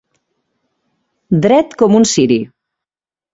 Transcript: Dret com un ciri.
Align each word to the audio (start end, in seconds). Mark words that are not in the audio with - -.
Dret 1.45 1.77
com 1.83 1.99
un 1.99 2.09
ciri. 2.13 2.39